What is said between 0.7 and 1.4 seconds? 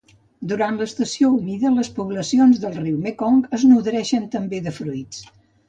l'estació